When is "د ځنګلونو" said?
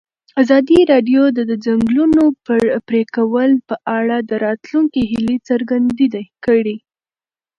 1.49-2.21